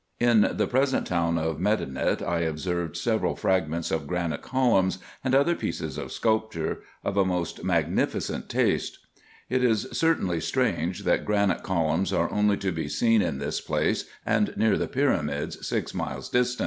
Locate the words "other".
5.35-5.53